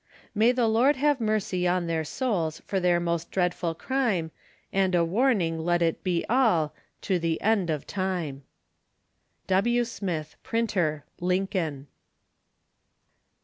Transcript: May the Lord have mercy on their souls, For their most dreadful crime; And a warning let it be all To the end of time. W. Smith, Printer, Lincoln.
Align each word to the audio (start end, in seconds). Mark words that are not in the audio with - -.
May 0.33 0.51
the 0.51 0.67
Lord 0.67 0.95
have 0.95 1.21
mercy 1.21 1.67
on 1.67 1.85
their 1.85 2.03
souls, 2.03 2.59
For 2.65 2.79
their 2.79 2.99
most 2.99 3.29
dreadful 3.29 3.75
crime; 3.75 4.31
And 4.73 4.95
a 4.95 5.05
warning 5.05 5.59
let 5.59 5.83
it 5.83 6.03
be 6.03 6.25
all 6.27 6.73
To 7.01 7.19
the 7.19 7.39
end 7.39 7.69
of 7.69 7.85
time. 7.85 8.41
W. 9.45 9.83
Smith, 9.85 10.37
Printer, 10.41 11.05
Lincoln. 11.19 11.85